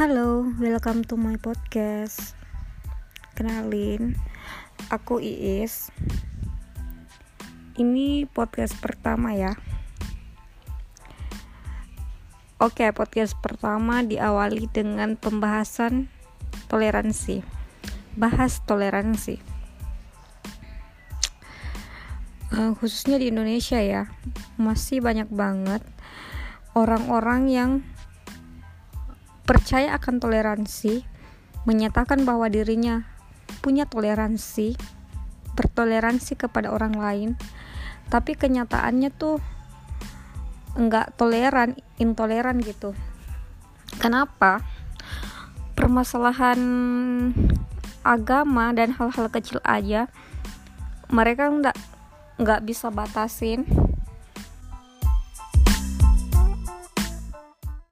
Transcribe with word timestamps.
Halo, 0.00 0.48
welcome 0.56 1.04
to 1.04 1.20
my 1.20 1.36
podcast. 1.36 2.32
Kenalin, 3.36 4.16
aku 4.88 5.20
Iis. 5.20 5.92
Ini 7.76 8.24
podcast 8.32 8.80
pertama 8.80 9.36
ya. 9.36 9.52
Oke, 12.64 12.88
podcast 12.96 13.36
pertama 13.44 14.00
diawali 14.00 14.72
dengan 14.72 15.20
pembahasan 15.20 16.08
toleransi. 16.72 17.44
Bahas 18.16 18.64
toleransi. 18.64 19.36
Uh, 22.56 22.72
khususnya 22.80 23.20
di 23.20 23.28
Indonesia 23.28 23.84
ya, 23.84 24.08
masih 24.56 25.04
banyak 25.04 25.28
banget 25.28 25.84
orang-orang 26.72 27.52
yang 27.52 27.70
percaya 29.50 29.98
akan 29.98 30.22
toleransi, 30.22 31.02
menyatakan 31.66 32.22
bahwa 32.22 32.46
dirinya 32.46 33.02
punya 33.66 33.82
toleransi, 33.82 34.78
bertoleransi 35.58 36.38
kepada 36.38 36.70
orang 36.70 36.94
lain, 36.94 37.30
tapi 38.14 38.38
kenyataannya 38.38 39.10
tuh 39.10 39.42
enggak 40.78 41.18
toleran, 41.18 41.74
intoleran 41.98 42.62
gitu. 42.62 42.94
Kenapa? 43.98 44.62
Permasalahan 45.74 46.62
agama 48.06 48.70
dan 48.70 48.94
hal-hal 48.94 49.26
kecil 49.34 49.58
aja 49.66 50.06
mereka 51.10 51.50
enggak 51.50 51.76
nggak 52.38 52.64
bisa 52.64 52.88
batasin 52.88 53.66